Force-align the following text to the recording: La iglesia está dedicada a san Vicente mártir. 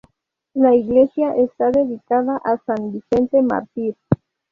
La 0.55 0.73
iglesia 0.73 1.35
está 1.35 1.69
dedicada 1.69 2.41
a 2.43 2.57
san 2.65 2.91
Vicente 2.91 3.39
mártir. 3.43 3.95